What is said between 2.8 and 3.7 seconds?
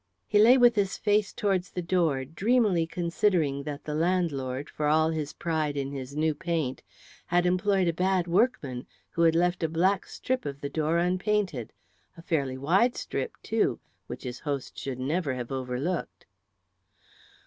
considering